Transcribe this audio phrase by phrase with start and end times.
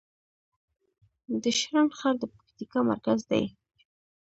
[1.41, 3.43] د شرن ښار د پکتیکا مرکز دی